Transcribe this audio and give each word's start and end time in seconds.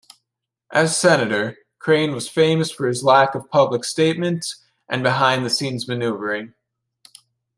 As 0.71 0.97
Senator, 0.97 1.59
Crane 1.77 2.11
was 2.15 2.27
famous 2.27 2.71
for 2.71 2.87
his 2.87 3.03
lack 3.03 3.35
of 3.35 3.51
public 3.51 3.83
statements, 3.83 4.63
and 4.89 5.03
behind-the-scenes 5.03 5.87
maneuvering. 5.87 6.55